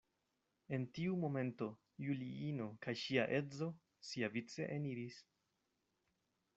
En 0.77 0.85
tiu 0.97 1.17
momento 1.23 1.67
Juliino 2.07 2.67
kaj 2.87 2.97
ŝia 3.03 3.29
edzo 3.41 3.71
siavice 4.09 4.71
eniris. 4.81 5.23